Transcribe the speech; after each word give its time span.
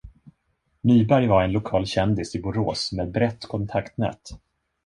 Nyberg 0.83 1.27
var 1.27 1.43
en 1.43 1.51
lokal 1.51 1.85
kändis 1.85 2.35
i 2.35 2.41
Borås 2.41 2.91
med 2.91 3.11
brett 3.11 3.45
kontaktnät. 3.47 4.21